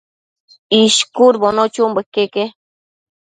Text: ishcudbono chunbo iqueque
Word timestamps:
ishcudbono 0.81 1.63
chunbo 1.73 1.99
iqueque 2.03 2.43